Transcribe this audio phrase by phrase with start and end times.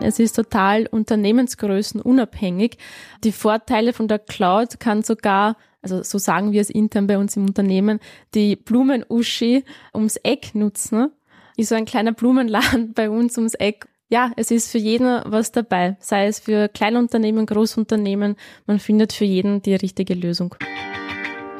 [0.00, 2.78] Es ist total unternehmensgrößenunabhängig.
[3.22, 7.36] Die Vorteile von der Cloud kann sogar also so sagen wir es intern bei uns
[7.36, 7.98] im Unternehmen,
[8.34, 11.10] die Blumenuschi ums Eck nutzen.
[11.56, 13.86] Ist so ein kleiner Blumenladen bei uns ums Eck.
[14.08, 18.36] Ja, es ist für jeden was dabei, sei es für Kleinunternehmen, Großunternehmen.
[18.66, 20.54] Man findet für jeden die richtige Lösung.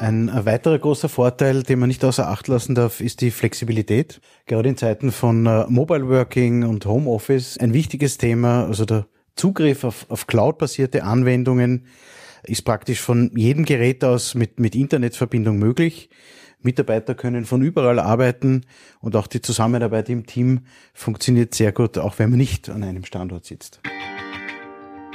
[0.03, 4.21] Ein weiterer großer Vorteil, den man nicht außer Acht lassen darf, ist die Flexibilität.
[4.47, 9.07] Gerade in Zeiten von äh, Mobile Working und Homeoffice ein wichtiges Thema, also der
[9.37, 11.87] Zugriff auf, auf Cloud-basierte Anwendungen
[12.43, 16.11] ist praktisch von jedem Gerät aus mit, mit Internetverbindung möglich.
[16.63, 18.63] Mitarbeiter können von überall arbeiten
[19.03, 20.63] und auch die Zusammenarbeit im Team
[20.95, 23.81] funktioniert sehr gut, auch wenn man nicht an einem Standort sitzt.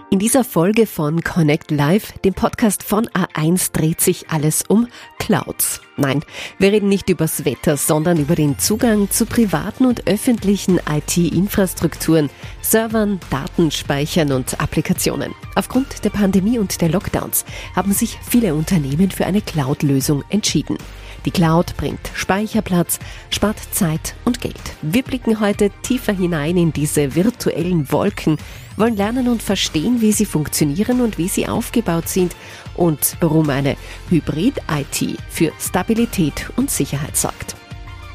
[0.10, 4.88] In dieser Folge von Connect Live, dem Podcast von A1, dreht sich alles um
[5.20, 5.82] Clouds.
[5.98, 6.24] Nein,
[6.60, 12.30] wir reden nicht übers Wetter, sondern über den Zugang zu privaten und öffentlichen IT-Infrastrukturen,
[12.62, 15.36] Servern, Datenspeichern und Applikationen.
[15.56, 17.44] Aufgrund der Pandemie und der Lockdowns
[17.76, 20.78] haben sich viele Unternehmen für eine Cloud-Lösung entschieden.
[21.26, 24.56] Die Cloud bringt Speicherplatz, spart Zeit und Geld.
[24.82, 28.38] Wir blicken heute tiefer hinein in diese virtuellen Wolken,
[28.78, 32.36] wollen lernen und verstehen, wie sie funktionieren und wie sie aufgebaut sind
[32.76, 33.76] und warum eine
[34.10, 37.56] Hybrid-IT für Stabilität und Sicherheit sorgt.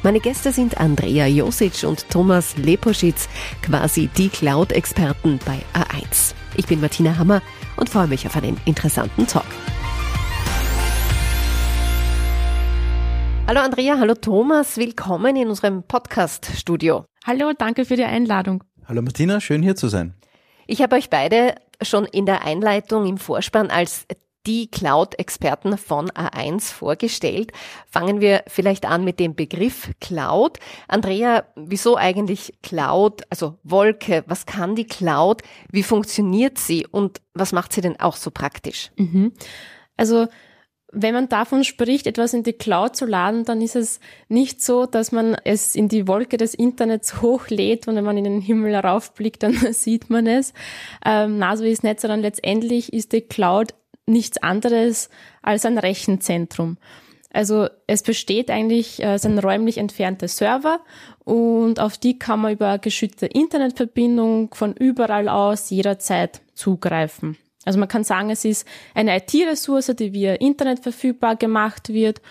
[0.03, 3.29] Meine Gäste sind Andrea Josic und Thomas Leposchitz,
[3.61, 6.33] quasi die Cloud-Experten bei A1.
[6.57, 7.41] Ich bin Martina Hammer
[7.77, 9.45] und freue mich auf einen interessanten Talk.
[13.53, 17.05] Hallo Andrea, hallo Thomas, willkommen in unserem Podcast-Studio.
[17.23, 18.63] Hallo, danke für die Einladung.
[18.87, 20.15] Hallo Martina, schön hier zu sein.
[20.65, 24.07] Ich habe euch beide schon in der Einleitung im Vorspann als
[24.47, 27.51] die Cloud-Experten von A1 vorgestellt.
[27.87, 30.57] Fangen wir vielleicht an mit dem Begriff Cloud.
[30.87, 34.23] Andrea, wieso eigentlich Cloud, also Wolke?
[34.25, 35.43] Was kann die Cloud?
[35.69, 38.89] Wie funktioniert sie und was macht sie denn auch so praktisch?
[38.95, 39.31] Mhm.
[39.95, 40.27] Also
[40.93, 43.99] wenn man davon spricht, etwas in die Cloud zu laden, dann ist es
[44.29, 48.23] nicht so, dass man es in die Wolke des Internets hochlädt und wenn man in
[48.23, 50.53] den Himmel raufblickt, dann sieht man es.
[51.05, 53.73] Ähm, na, so ist es nicht, sondern letztendlich ist die Cloud
[54.05, 55.09] nichts anderes
[55.41, 56.77] als ein Rechenzentrum.
[57.31, 60.79] Also es besteht eigentlich äh, ein räumlich entfernter Server
[61.25, 67.37] und auf die kann man über geschützte Internetverbindung von überall aus jederzeit zugreifen.
[67.65, 72.21] Also man kann sagen, es ist eine IT-Ressource, die via Internet verfügbar gemacht wird.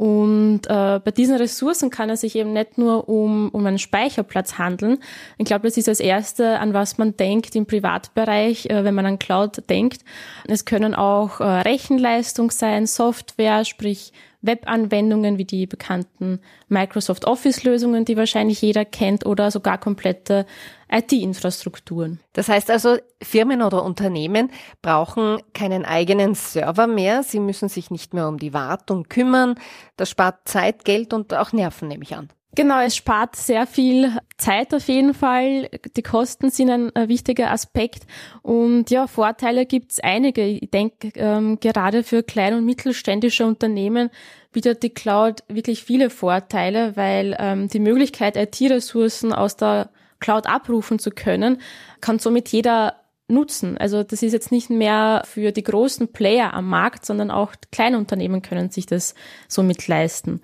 [0.00, 4.56] Und äh, bei diesen Ressourcen kann es sich eben nicht nur um, um einen Speicherplatz
[4.56, 4.96] handeln.
[5.36, 9.04] Ich glaube, das ist das Erste, an was man denkt im Privatbereich, äh, wenn man
[9.04, 10.02] an Cloud denkt.
[10.48, 18.16] Es können auch äh, Rechenleistung sein, Software, sprich Webanwendungen wie die bekannten Microsoft Office-Lösungen, die
[18.16, 20.46] wahrscheinlich jeder kennt, oder sogar komplette
[20.90, 22.20] IT-Infrastrukturen.
[22.32, 24.50] Das heißt also, Firmen oder Unternehmen
[24.82, 27.22] brauchen keinen eigenen Server mehr.
[27.22, 29.54] Sie müssen sich nicht mehr um die Wartung kümmern.
[29.96, 32.28] Das spart Zeit, Geld und auch Nerven, nehme ich an.
[32.56, 35.70] Genau, es spart sehr viel Zeit auf jeden Fall.
[35.96, 38.02] Die Kosten sind ein, wichtiger Aspekt.
[38.42, 40.44] Und ja, Vorteile gibt's einige.
[40.44, 44.10] Ich denke, ähm, gerade für klein- und mittelständische Unternehmen
[44.52, 50.98] bietet die Cloud wirklich viele Vorteile, weil ähm, die Möglichkeit, IT-Ressourcen aus der Cloud abrufen
[50.98, 51.60] zu können,
[52.00, 52.96] kann somit jeder
[53.28, 53.78] nutzen.
[53.78, 57.96] Also das ist jetzt nicht mehr für die großen Player am Markt, sondern auch kleine
[57.96, 59.14] Unternehmen können sich das
[59.46, 60.42] somit leisten.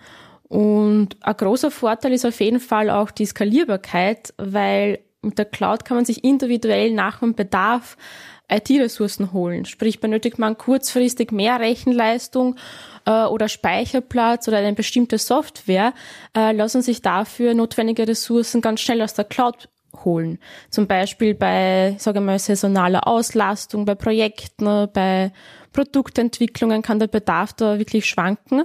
[0.49, 5.84] Und ein großer Vorteil ist auf jeden Fall auch die Skalierbarkeit, weil mit der Cloud
[5.84, 7.97] kann man sich individuell nach dem Bedarf
[8.49, 9.65] IT-Ressourcen holen.
[9.65, 12.57] Sprich, benötigt man kurzfristig mehr Rechenleistung
[13.05, 15.93] äh, oder Speicherplatz oder eine bestimmte Software,
[16.37, 19.69] äh, lassen sich dafür notwendige Ressourcen ganz schnell aus der Cloud
[20.05, 20.39] holen.
[20.71, 25.33] Zum Beispiel bei, sage mal, saisonaler Auslastung, bei Projekten, bei
[25.73, 28.65] Produktentwicklungen kann der Bedarf da wirklich schwanken.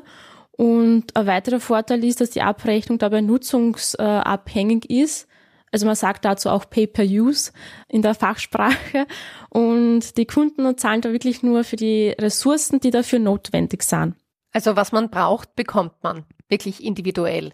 [0.58, 5.28] Und ein weiterer Vorteil ist, dass die Abrechnung dabei nutzungsabhängig ist.
[5.72, 7.54] Also man sagt dazu auch Pay-per-Use
[7.88, 9.08] in der Fachsprache.
[9.50, 14.16] Und die Kunden zahlen da wirklich nur für die Ressourcen, die dafür notwendig sind.
[14.52, 17.54] Also was man braucht, bekommt man wirklich individuell.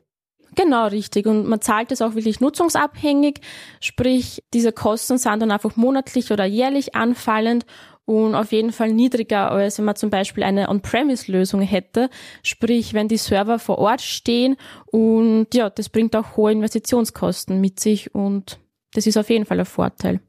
[0.55, 1.27] Genau, richtig.
[1.27, 3.41] Und man zahlt es auch wirklich nutzungsabhängig.
[3.79, 7.65] Sprich, diese Kosten sind dann einfach monatlich oder jährlich anfallend
[8.05, 12.09] und auf jeden Fall niedriger, als wenn man zum Beispiel eine On-Premise-Lösung hätte.
[12.41, 14.55] Sprich, wenn die Server vor Ort stehen
[14.85, 18.59] und ja, das bringt auch hohe Investitionskosten mit sich und
[18.93, 20.21] das ist auf jeden Fall ein Vorteil.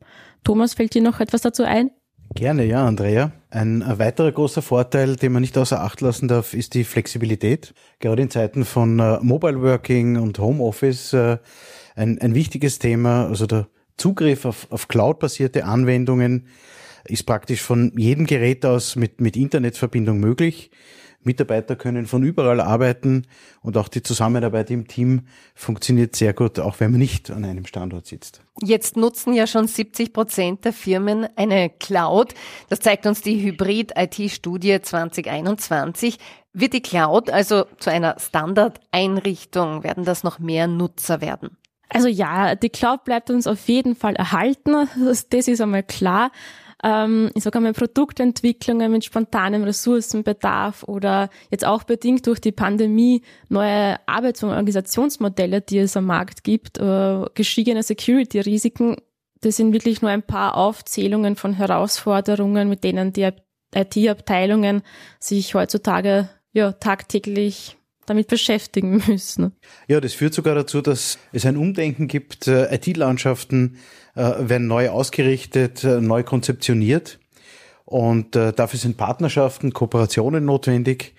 [0.42, 1.90] Thomas, fällt dir noch etwas dazu ein?
[2.34, 3.32] Gerne, ja, Andrea.
[3.50, 7.74] Ein weiterer großer Vorteil, den man nicht außer Acht lassen darf, ist die Flexibilität.
[8.00, 11.38] Gerade in Zeiten von äh, Mobile Working und Homeoffice äh,
[11.96, 13.66] ein, ein wichtiges Thema, also der
[13.96, 16.46] Zugriff auf, auf Cloud-basierte Anwendungen
[17.04, 20.70] ist praktisch von jedem Gerät aus mit, mit Internetverbindung möglich.
[21.20, 23.26] Mitarbeiter können von überall arbeiten
[23.60, 25.22] und auch die Zusammenarbeit im Team
[25.54, 28.42] funktioniert sehr gut, auch wenn man nicht an einem Standort sitzt.
[28.62, 32.34] Jetzt nutzen ja schon 70 Prozent der Firmen eine Cloud.
[32.68, 36.18] Das zeigt uns die Hybrid-IT-Studie 2021.
[36.52, 39.82] Wird die Cloud also zu einer Standardeinrichtung?
[39.84, 41.56] Werden das noch mehr Nutzer werden?
[41.88, 44.88] Also ja, die Cloud bleibt uns auf jeden Fall erhalten.
[45.04, 46.30] Das, das ist einmal klar
[46.84, 53.22] ähm, ich sage einmal Produktentwicklungen mit spontanem Ressourcenbedarf oder jetzt auch bedingt durch die Pandemie
[53.48, 58.96] neue Arbeits- und Organisationsmodelle, die es am Markt gibt, äh, gestiegene Security-Risiken.
[59.40, 63.28] Das sind wirklich nur ein paar Aufzählungen von Herausforderungen, mit denen die
[63.74, 64.82] IT-Abteilungen
[65.18, 67.76] sich heutzutage ja, tagtäglich
[68.06, 69.52] damit beschäftigen müssen.
[69.86, 72.46] Ja, das führt sogar dazu, dass es ein Umdenken gibt.
[72.48, 73.78] Äh, IT-Landschaften
[74.18, 77.18] werden neu ausgerichtet, äh, neu konzeptioniert.
[77.84, 81.14] Und dafür sind Partnerschaften, Kooperationen notwendig,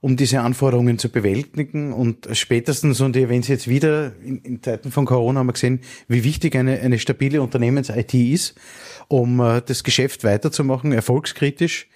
[0.00, 1.92] um diese Anforderungen zu bewältigen.
[1.92, 5.52] Und spätestens, und ich erwähne es jetzt wieder, in, in, Zeiten von Corona haben wir
[5.52, 8.54] gesehen, wie wichtig eine, eine stabile Unternehmens-IT ist,
[9.08, 11.88] um das Geschäft weiterzumachen, erfolgskritisch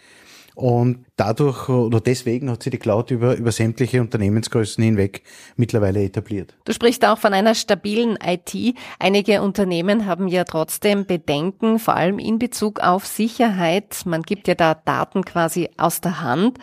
[0.58, 5.22] und dadurch oder deswegen hat sie die Cloud über, über sämtliche Unternehmensgrößen hinweg
[5.54, 6.56] mittlerweile etabliert.
[6.64, 8.74] Du sprichst auch von einer stabilen IT.
[8.98, 14.02] Einige Unternehmen haben ja trotzdem Bedenken, vor allem in Bezug auf Sicherheit.
[14.04, 16.58] Man gibt ja da Daten quasi aus der Hand.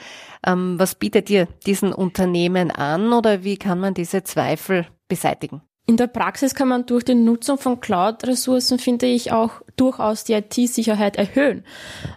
[0.46, 5.62] Ähm, was bietet ihr diesen Unternehmen an oder wie kann man diese Zweifel beseitigen?
[5.88, 10.34] In der Praxis kann man durch die Nutzung von Cloud-Ressourcen, finde ich, auch durchaus die
[10.34, 11.64] IT-Sicherheit erhöhen,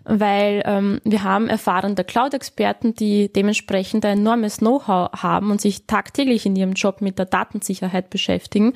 [0.05, 6.47] weil ähm, wir haben erfahrene Cloud-Experten, die dementsprechend ein enormes Know-how haben und sich tagtäglich
[6.47, 8.73] in ihrem Job mit der Datensicherheit beschäftigen.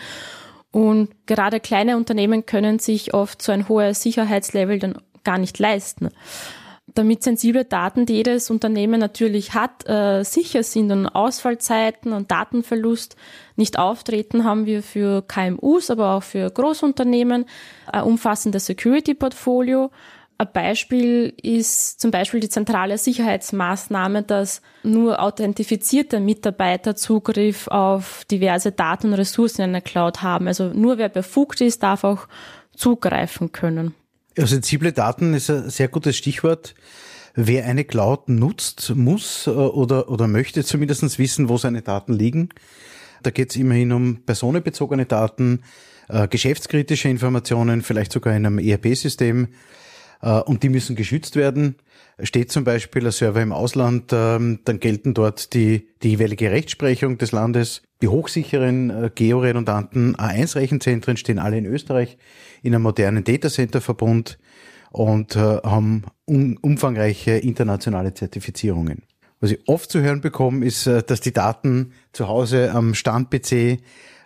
[0.72, 6.10] Und gerade kleine Unternehmen können sich oft so ein hohes Sicherheitslevel dann gar nicht leisten
[6.94, 13.17] damit sensible Daten, die jedes Unternehmen natürlich hat, äh, sicher sind und Ausfallzeiten und Datenverlust
[13.56, 17.46] nicht auftreten, haben wir für KMUs, aber auch für Großunternehmen
[17.87, 19.90] ein umfassendes Security-Portfolio.
[20.38, 28.73] Ein Beispiel ist zum Beispiel die zentrale Sicherheitsmaßnahme, dass nur authentifizierte Mitarbeiter Zugriff auf diverse
[28.73, 30.49] Daten und Ressourcen in der Cloud haben.
[30.49, 32.26] Also nur wer befugt ist, darf auch
[32.75, 33.94] zugreifen können.
[34.37, 36.75] Ja, sensible Daten ist ein sehr gutes Stichwort.
[37.34, 42.49] Wer eine Cloud nutzt, muss äh, oder, oder möchte zumindest wissen, wo seine Daten liegen.
[43.23, 45.62] Da geht es immerhin um personenbezogene Daten,
[46.08, 49.49] äh, geschäftskritische Informationen, vielleicht sogar in einem ERP-System.
[50.23, 51.76] Äh, und die müssen geschützt werden.
[52.23, 57.19] Steht zum Beispiel ein Server im Ausland, ähm, dann gelten dort die, die jeweilige Rechtsprechung
[57.19, 57.82] des Landes.
[58.02, 62.19] Die hochsicheren äh, georedundanten A1-Rechenzentren stehen alle in Österreich
[62.60, 64.38] in einem modernen Datacenter-Verbund
[64.90, 69.04] und äh, haben um, umfangreiche internationale Zertifizierungen.
[69.38, 73.52] Was ich oft zu hören bekomme, ist, äh, dass die Daten zu Hause am Stand-PC,
[73.52, 73.78] äh,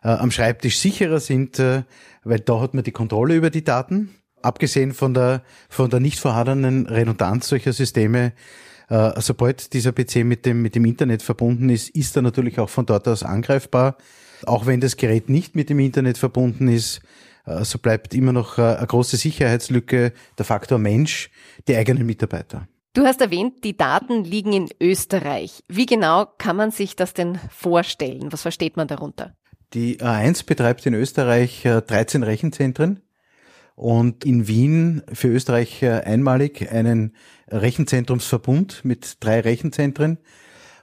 [0.02, 4.14] am Schreibtisch sicherer sind, weil da hat man die Kontrolle über die Daten.
[4.40, 8.32] Abgesehen von der, von der nicht vorhandenen Redundanz solcher Systeme,
[8.88, 12.68] äh, sobald dieser PC mit dem, mit dem Internet verbunden ist, ist er natürlich auch
[12.68, 13.96] von dort aus angreifbar.
[14.44, 17.00] Auch wenn das Gerät nicht mit dem Internet verbunden ist,
[17.46, 21.30] äh, so bleibt immer noch äh, eine große Sicherheitslücke der Faktor Mensch,
[21.68, 22.68] die eigenen Mitarbeiter.
[22.92, 25.62] Du hast erwähnt, die Daten liegen in Österreich.
[25.68, 28.32] Wie genau kann man sich das denn vorstellen?
[28.32, 29.34] Was versteht man darunter?
[29.74, 33.02] Die A1 betreibt in Österreich 13 äh, Rechenzentren
[33.76, 37.14] und in Wien für Österreich einmalig einen
[37.48, 40.18] Rechenzentrumsverbund mit drei Rechenzentren,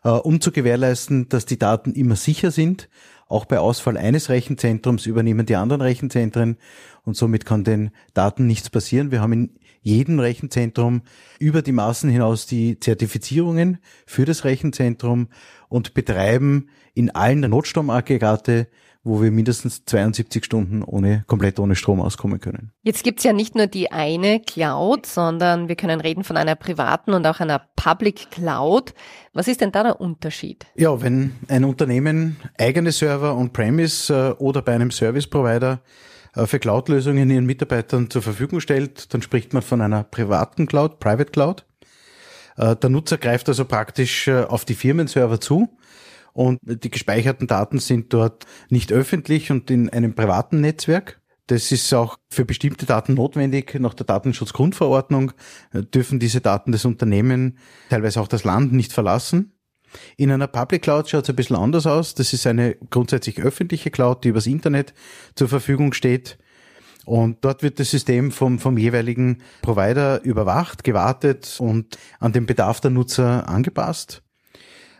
[0.03, 2.87] um zu gewährleisten, dass die Daten immer sicher sind
[3.33, 6.57] auch bei Ausfall eines Rechenzentrums übernehmen die anderen Rechenzentren
[7.03, 9.11] und somit kann den Daten nichts passieren.
[9.11, 9.49] Wir haben in
[9.81, 11.01] jedem Rechenzentrum
[11.39, 15.29] über die Maßen hinaus die Zertifizierungen für das Rechenzentrum
[15.67, 18.67] und betreiben in allen Notstromaggregate
[19.03, 22.71] wo wir mindestens 72 Stunden ohne, komplett ohne Strom auskommen können.
[22.83, 27.13] Jetzt gibt's ja nicht nur die eine Cloud, sondern wir können reden von einer privaten
[27.13, 28.93] und auch einer Public Cloud.
[29.33, 30.65] Was ist denn da der Unterschied?
[30.75, 35.81] Ja, wenn ein Unternehmen eigene Server on-premise äh, oder bei einem Service Provider
[36.35, 40.99] äh, für Cloud-Lösungen ihren Mitarbeitern zur Verfügung stellt, dann spricht man von einer privaten Cloud,
[40.99, 41.65] Private Cloud.
[42.55, 45.67] Äh, der Nutzer greift also praktisch auf die Firmenserver zu
[46.33, 51.21] und die gespeicherten Daten sind dort nicht öffentlich und in einem privaten Netzwerk.
[51.47, 53.77] Das ist auch für bestimmte Daten notwendig.
[53.79, 55.33] Nach der Datenschutzgrundverordnung
[55.73, 57.57] äh, dürfen diese Daten das Unternehmen,
[57.89, 59.53] teilweise auch das Land, nicht verlassen.
[60.17, 62.15] In einer Public Cloud schaut es ein bisschen anders aus.
[62.15, 64.93] Das ist eine grundsätzlich öffentliche Cloud, die übers Internet
[65.35, 66.37] zur Verfügung steht.
[67.05, 72.79] Und dort wird das System vom, vom jeweiligen Provider überwacht, gewartet und an den Bedarf
[72.79, 74.22] der Nutzer angepasst.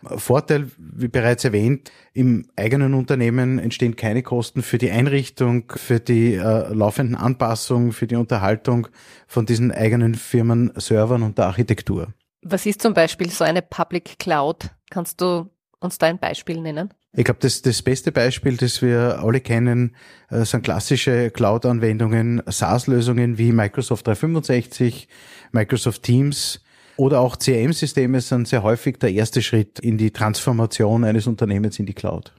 [0.04, 6.34] Vorteil, wie bereits erwähnt, im eigenen Unternehmen entstehen keine Kosten für die Einrichtung, für die
[6.34, 8.88] äh, laufenden Anpassungen, für die Unterhaltung
[9.26, 12.08] von diesen eigenen Firmen, Servern und der Architektur.
[12.42, 14.70] Was ist zum Beispiel so eine Public Cloud?
[14.90, 15.48] Kannst du
[15.80, 16.92] uns da ein Beispiel nennen?
[17.16, 19.94] Ich glaube, das, das beste Beispiel, das wir alle kennen,
[20.30, 25.08] äh, sind klassische Cloud-Anwendungen, SaaS-Lösungen wie Microsoft 365,
[25.52, 26.63] Microsoft Teams
[26.96, 31.86] oder auch CRM-Systeme sind sehr häufig der erste Schritt in die Transformation eines Unternehmens in
[31.86, 32.32] die Cloud.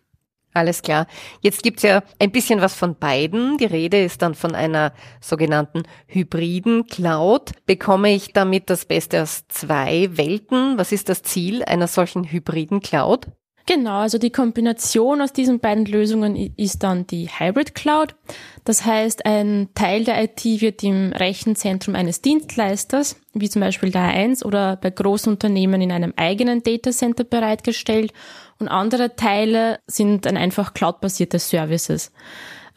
[0.55, 1.05] Alles klar.
[1.41, 3.57] Jetzt gibt's ja ein bisschen was von beiden.
[3.57, 7.51] Die Rede ist dann von einer sogenannten hybriden Cloud.
[7.65, 10.77] Bekomme ich damit das Beste aus zwei Welten?
[10.77, 13.27] Was ist das Ziel einer solchen hybriden Cloud?
[13.67, 18.15] Genau, also die Kombination aus diesen beiden Lösungen ist dann die Hybrid Cloud.
[18.63, 24.13] Das heißt, ein Teil der IT wird im Rechenzentrum eines Dienstleisters, wie zum Beispiel der
[24.13, 28.13] A1 oder bei großen Unternehmen in einem eigenen Datacenter bereitgestellt
[28.59, 32.11] und andere Teile sind dann einfach cloudbasierte Services.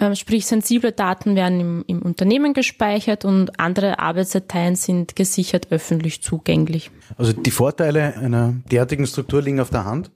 [0.00, 6.22] Ähm, sprich, sensible Daten werden im, im Unternehmen gespeichert und andere Arbeitsdateien sind gesichert öffentlich
[6.22, 6.90] zugänglich.
[7.16, 10.10] Also die Vorteile einer derartigen Struktur liegen auf der Hand.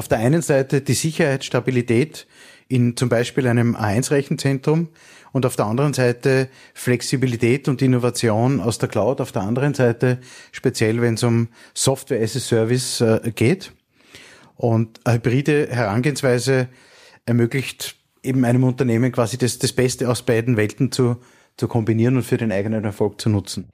[0.00, 2.26] Auf der einen Seite die Sicherheit, Stabilität
[2.68, 4.88] in zum Beispiel einem A1-Rechenzentrum
[5.32, 9.20] und auf der anderen Seite Flexibilität und Innovation aus der Cloud.
[9.20, 10.20] Auf der anderen Seite
[10.52, 13.72] speziell, wenn es um Software as a Service äh, geht.
[14.56, 16.68] Und eine hybride Herangehensweise
[17.26, 21.18] ermöglicht eben einem Unternehmen quasi das, das Beste aus beiden Welten zu,
[21.58, 23.68] zu kombinieren und für den eigenen Erfolg zu nutzen.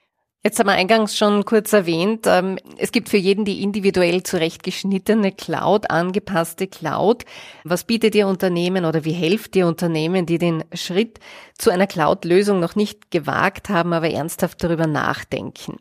[0.45, 5.33] Jetzt haben wir eingangs schon kurz erwähnt, ähm, es gibt für jeden die individuell zurechtgeschnittene
[5.33, 7.25] Cloud, angepasste Cloud.
[7.65, 11.19] Was bietet Ihr Unternehmen oder wie helft Ihr Unternehmen, die den Schritt
[11.59, 15.79] zu einer Cloud-Lösung noch nicht gewagt haben, aber ernsthaft darüber nachdenken?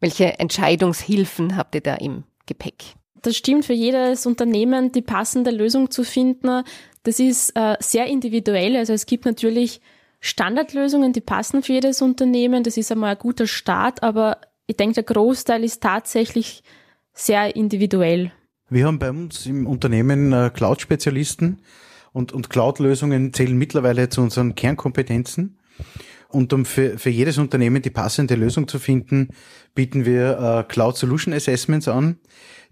[0.00, 2.94] Welche Entscheidungshilfen habt ihr da im Gepäck?
[3.22, 6.64] Das stimmt für jedes Unternehmen, die passende Lösung zu finden.
[7.02, 8.76] Das ist äh, sehr individuell.
[8.76, 9.80] Also es gibt natürlich
[10.20, 12.64] Standardlösungen, die passen für jedes Unternehmen.
[12.64, 16.62] Das ist einmal ein guter Start, aber ich denke, der Großteil ist tatsächlich
[17.12, 18.32] sehr individuell.
[18.68, 21.62] Wir haben bei uns im Unternehmen äh, Cloud-Spezialisten
[22.12, 25.58] und, und Cloud-Lösungen zählen mittlerweile zu unseren Kernkompetenzen.
[26.28, 29.30] Und um für, für jedes Unternehmen die passende Lösung zu finden,
[29.74, 32.18] bieten wir äh, Cloud Solution Assessments an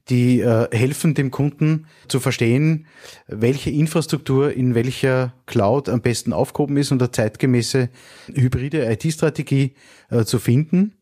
[0.09, 2.87] die äh, helfen dem Kunden zu verstehen,
[3.27, 7.91] welche Infrastruktur in welcher Cloud am besten aufgehoben ist und eine zeitgemäße
[8.33, 9.75] hybride IT-Strategie
[10.11, 10.95] äh, zu finden.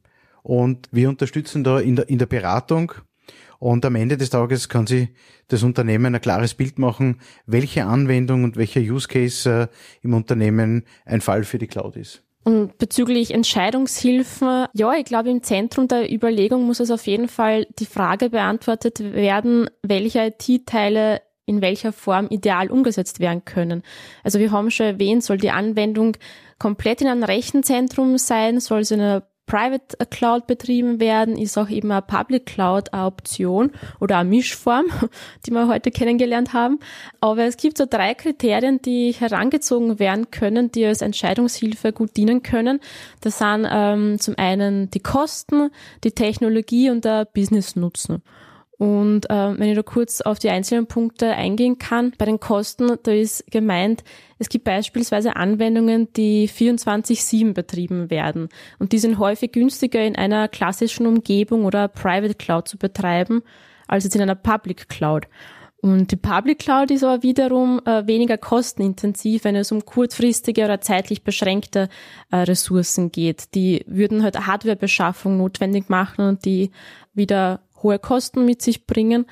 [0.42, 2.92] Und wir unterstützen da in der, in der Beratung.
[3.58, 5.08] Und am Ende des Tages kann sich
[5.48, 9.68] das Unternehmen ein klares Bild machen, welche Anwendung und welcher Use Case äh,
[10.02, 12.23] im Unternehmen ein Fall für die Cloud ist.
[12.44, 17.66] Und bezüglich Entscheidungshilfen, ja, ich glaube, im Zentrum der Überlegung muss es auf jeden Fall
[17.78, 23.82] die Frage beantwortet werden, welche IT-Teile in welcher Form ideal umgesetzt werden können.
[24.22, 26.16] Also wir haben schon erwähnt, soll die Anwendung
[26.58, 31.68] komplett in einem Rechenzentrum sein, soll sie in einer Private Cloud betrieben werden, ist auch
[31.68, 34.86] eben eine Public Cloud eine Option oder eine Mischform,
[35.46, 36.80] die wir heute kennengelernt haben.
[37.20, 42.42] Aber es gibt so drei Kriterien, die herangezogen werden können, die als Entscheidungshilfe gut dienen
[42.42, 42.80] können.
[43.20, 45.70] Das sind ähm, zum einen die Kosten,
[46.04, 48.22] die Technologie und der Business-Nutzen.
[48.84, 52.98] Und äh, wenn ich da kurz auf die einzelnen Punkte eingehen kann, bei den Kosten,
[53.02, 54.04] da ist gemeint,
[54.38, 58.50] es gibt beispielsweise Anwendungen, die 24-7 betrieben werden.
[58.78, 63.42] Und die sind häufig günstiger in einer klassischen Umgebung oder Private Cloud zu betreiben,
[63.88, 65.28] als jetzt in einer Public Cloud.
[65.80, 70.82] Und die Public Cloud ist aber wiederum äh, weniger kostenintensiv, wenn es um kurzfristige oder
[70.82, 71.88] zeitlich beschränkte
[72.30, 73.54] äh, Ressourcen geht.
[73.54, 76.70] Die würden halt Hardwarebeschaffung notwendig machen und die
[77.14, 79.26] wieder hohe Kosten mit sich bringen.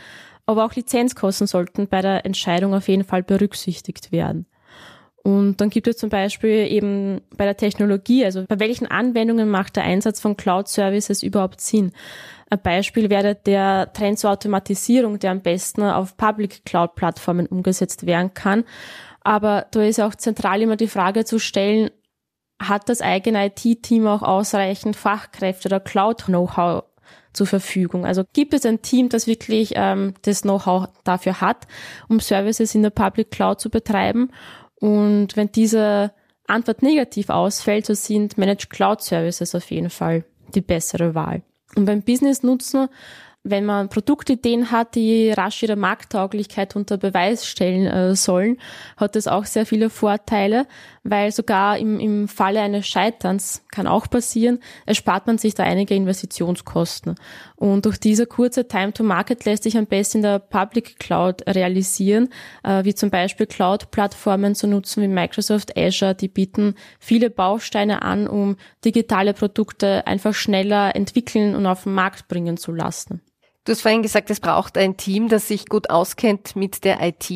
[0.47, 4.47] Aber auch Lizenzkosten sollten bei der Entscheidung auf jeden Fall berücksichtigt werden.
[5.25, 9.77] Und dann gibt es zum Beispiel eben bei der Technologie, also bei welchen Anwendungen macht
[9.77, 11.93] der Einsatz von Cloud Services überhaupt Sinn?
[12.51, 18.05] Ein Beispiel wäre der Trend zur Automatisierung, der am besten auf Public Cloud Plattformen umgesetzt
[18.05, 18.65] werden kann.
[19.21, 21.91] Aber da ist auch zentral immer die Frage zu stellen,
[22.61, 26.85] hat das eigene IT-Team auch ausreichend Fachkräfte oder Cloud-Know-how
[27.33, 28.05] zur Verfügung?
[28.05, 31.67] Also gibt es ein Team, das wirklich ähm, das Know-how dafür hat,
[32.09, 34.31] um Services in der Public Cloud zu betreiben?
[34.77, 36.13] Und wenn diese
[36.47, 40.25] Antwort negativ ausfällt, so sind Managed Cloud Services auf jeden Fall
[40.55, 41.43] die bessere Wahl.
[41.77, 42.89] Und beim Business-Nutzen
[43.45, 48.59] wenn man Produktideen hat, die rasch ihre Markttauglichkeit unter Beweis stellen äh, sollen,
[48.97, 50.67] hat das auch sehr viele Vorteile,
[51.05, 55.95] weil sogar im, im Falle eines Scheiterns kann auch passieren, erspart man sich da einige
[55.95, 57.17] Investitionskosten.
[57.57, 61.47] Und durch diese kurze Time to Market lässt sich am besten in der Public Cloud
[61.47, 62.29] realisieren,
[62.63, 68.29] äh, wie zum Beispiel Cloud-Plattformen zu nutzen wie Microsoft Azure, die bieten viele Bausteine an,
[68.29, 73.23] um digitale Produkte einfach schneller entwickeln und auf den Markt bringen zu lassen.
[73.65, 77.31] Du hast vorhin gesagt, es braucht ein Team, das sich gut auskennt mit der IT,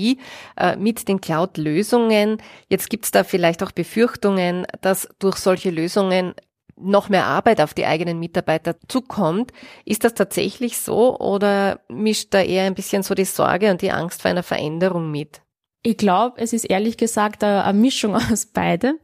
[0.57, 2.39] äh, mit den Cloud-Lösungen.
[2.69, 6.35] Jetzt gibt es da vielleicht auch Befürchtungen, dass durch solche Lösungen
[6.77, 9.53] noch mehr Arbeit auf die eigenen Mitarbeiter zukommt.
[9.85, 13.93] Ist das tatsächlich so oder mischt da eher ein bisschen so die Sorge und die
[13.93, 15.43] Angst vor einer Veränderung mit?
[15.83, 18.99] Ich glaube, es ist ehrlich gesagt eine Mischung aus beidem.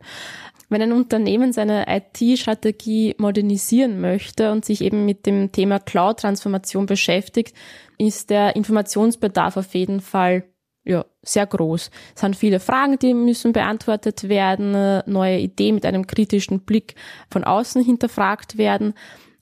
[0.73, 7.55] Wenn ein Unternehmen seine IT-Strategie modernisieren möchte und sich eben mit dem Thema Cloud-Transformation beschäftigt,
[7.99, 10.45] ist der Informationsbedarf auf jeden Fall
[10.83, 11.91] ja, sehr groß.
[12.15, 16.95] Es sind viele Fragen, die müssen beantwortet werden, neue Ideen mit einem kritischen Blick
[17.31, 18.95] von außen hinterfragt werden.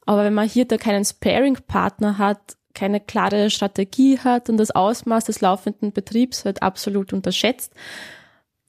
[0.07, 5.27] Aber wenn man hier da keinen Sparing-Partner hat, keine klare Strategie hat und das Ausmaß
[5.27, 7.73] des laufenden Betriebs halt absolut unterschätzt,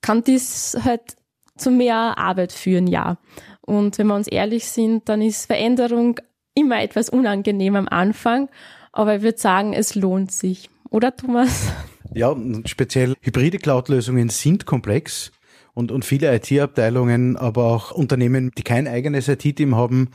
[0.02, 1.16] kann dies halt
[1.62, 3.18] zu mehr Arbeit führen, ja.
[3.62, 6.20] Und wenn wir uns ehrlich sind, dann ist Veränderung
[6.56, 8.50] immer etwas unangenehm am Anfang,
[8.92, 10.70] aber ich würde sagen, es lohnt sich.
[10.90, 11.72] Oder Thomas?
[12.14, 15.32] Ja, speziell hybride Cloud-Lösungen sind komplex
[15.74, 20.10] und, und viele IT-Abteilungen, aber auch Unternehmen, die kein eigenes IT-Team haben,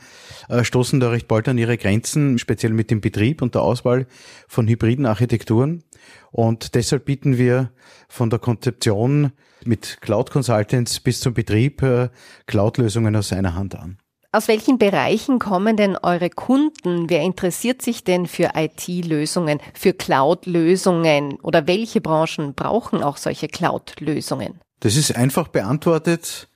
[0.49, 4.05] äh, stoßen da recht bald an ihre Grenzen, speziell mit dem Betrieb und der Auswahl
[4.47, 5.83] von hybriden Architekturen.
[6.31, 7.71] Und deshalb bieten wir
[8.07, 9.31] von der Konzeption
[9.67, 12.09] mit Cloud Consultants bis zum Betrieb äh,
[12.47, 13.97] Cloud-Lösungen aus einer Hand an.
[14.31, 17.09] Aus welchen Bereichen kommen denn eure Kunden?
[17.09, 24.59] Wer interessiert sich denn für IT-Lösungen, für Cloud-Lösungen oder welche Branchen brauchen auch solche Cloud-Lösungen?
[24.81, 26.49] Das ist einfach beantwortet.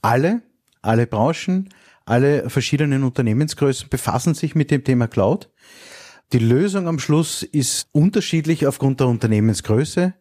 [0.00, 0.42] Alle,
[0.80, 1.68] alle Branchen,
[2.06, 5.50] alle verschiedenen Unternehmensgrößen befassen sich mit dem Thema Cloud.
[6.32, 10.14] Die Lösung am Schluss ist unterschiedlich aufgrund der Unternehmensgröße.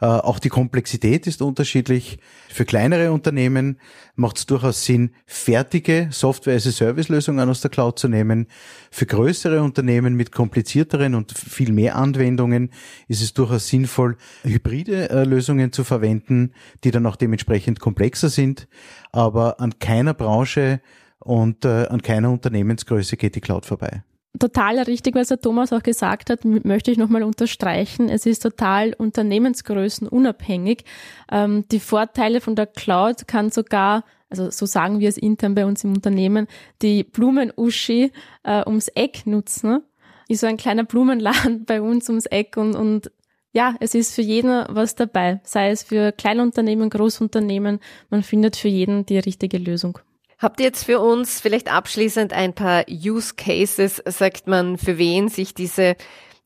[0.00, 2.18] Äh, auch die Komplexität ist unterschiedlich.
[2.48, 3.78] Für kleinere Unternehmen
[4.14, 8.46] macht es durchaus Sinn, fertige Software-as-a-Service-Lösungen aus der Cloud zu nehmen.
[8.90, 12.70] Für größere Unternehmen mit komplizierteren und viel mehr Anwendungen
[13.08, 16.52] ist es durchaus sinnvoll, hybride äh, Lösungen zu verwenden,
[16.84, 18.68] die dann auch dementsprechend komplexer sind.
[19.12, 20.80] Aber an keiner Branche
[21.20, 24.02] und äh, an keiner Unternehmensgröße geht die Cloud vorbei
[24.38, 28.08] total richtig, was der Thomas auch gesagt hat, möchte ich nochmal unterstreichen.
[28.08, 30.84] Es ist total unternehmensgrößenunabhängig.
[31.30, 35.66] Ähm, die Vorteile von der Cloud kann sogar, also so sagen wir es intern bei
[35.66, 36.46] uns im Unternehmen,
[36.82, 39.82] die Blumenuschi äh, ums Eck nutzen.
[40.28, 43.10] Ist so ein kleiner Blumenladen bei uns ums Eck und, und
[43.52, 48.68] ja, es ist für jeden was dabei, sei es für Kleinunternehmen, Großunternehmen, man findet für
[48.68, 49.98] jeden die richtige Lösung.
[50.38, 55.28] Habt ihr jetzt für uns vielleicht abschließend ein paar Use Cases, sagt man, für wen
[55.28, 55.96] sich diese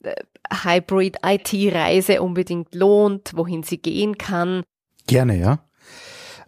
[0.03, 0.15] äh,
[0.63, 4.63] Hybrid IT-Reise unbedingt lohnt, wohin sie gehen kann?
[5.07, 5.65] Gerne, ja.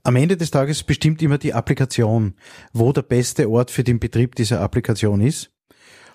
[0.04, 2.36] Am Ende des Tages bestimmt immer die Applikation,
[2.74, 5.52] wo der beste Ort für den Betrieb dieser Applikation ist.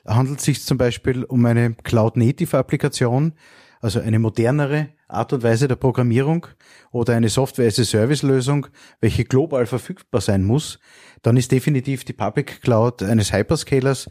[0.07, 3.35] Handelt es sich zum Beispiel um eine Cloud-Native-Applikation,
[3.81, 6.47] also eine modernere Art und Weise der Programmierung
[6.91, 8.67] oder eine Software-as-a-Service-Lösung,
[9.01, 10.79] welche global verfügbar sein muss,
[11.23, 14.09] dann ist definitiv die Public Cloud eines Hyperscalers,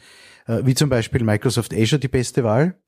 [0.48, 2.80] äh, wie zum Beispiel Microsoft Azure, die beste Wahl.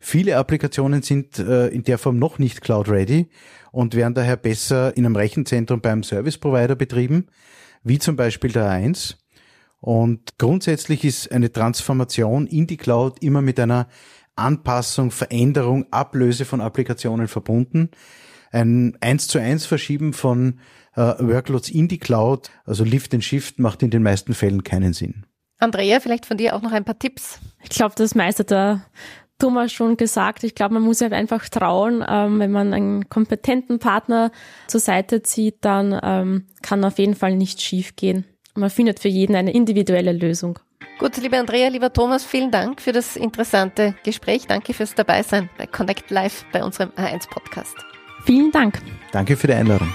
[0.00, 3.28] Viele Applikationen sind äh, in der Form noch nicht cloud-ready
[3.72, 7.26] und werden daher besser in einem Rechenzentrum beim Service Provider betrieben,
[7.82, 9.16] wie zum Beispiel der A1.
[9.80, 13.88] Und grundsätzlich ist eine Transformation in die Cloud immer mit einer
[14.36, 17.90] Anpassung, Veränderung, Ablöse von Applikationen verbunden.
[18.52, 20.60] Ein 1 zu 1 Verschieben von
[20.94, 24.92] äh, Workloads in die Cloud, also Lift and Shift, macht in den meisten Fällen keinen
[24.92, 25.26] Sinn.
[25.58, 27.38] Andrea, vielleicht von dir auch noch ein paar Tipps.
[27.62, 28.82] Ich glaube, das meiste der
[29.38, 30.44] Thomas schon gesagt.
[30.44, 32.04] Ich glaube, man muss halt einfach trauen.
[32.06, 34.30] Ähm, wenn man einen kompetenten Partner
[34.66, 38.24] zur Seite zieht, dann ähm, kann auf jeden Fall nichts schief gehen.
[38.54, 40.58] Man findet für jeden eine individuelle Lösung.
[40.98, 44.46] Gut, liebe Andrea, lieber Thomas, vielen Dank für das interessante Gespräch.
[44.46, 47.76] Danke fürs Dabeisein bei Connect Live bei unserem A1 Podcast.
[48.24, 48.80] Vielen Dank.
[49.12, 49.92] Danke für die Einladung.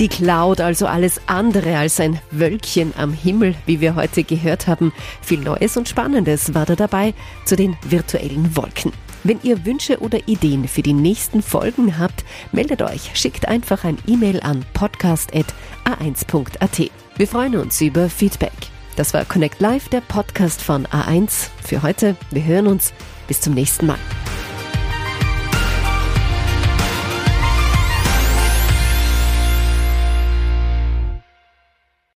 [0.00, 4.94] Die Cloud, also alles andere als ein Wölkchen am Himmel, wie wir heute gehört haben.
[5.20, 7.12] Viel Neues und Spannendes war da dabei
[7.44, 8.94] zu den virtuellen Wolken.
[9.24, 13.98] Wenn ihr Wünsche oder Ideen für die nächsten Folgen habt, meldet euch, schickt einfach ein
[14.06, 16.90] E-Mail an podcast.a1.at.
[17.20, 18.50] Wir freuen uns über Feedback.
[18.96, 22.16] Das war Connect Live, der Podcast von A1 für heute.
[22.30, 22.94] Wir hören uns.
[23.28, 23.98] Bis zum nächsten Mal.